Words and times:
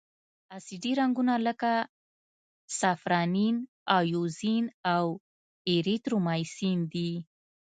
اسیدي 0.57 0.91
رنګونه 0.99 1.33
لکه 1.47 1.73
سافرانین، 2.79 3.55
ائوزین 3.97 4.65
او 4.95 5.05
ایریترومایسین 5.69 6.79
دي. 6.93 7.11